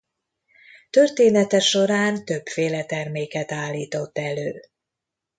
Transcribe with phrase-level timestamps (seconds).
[0.89, 4.59] Története során többféle terméket állított elő.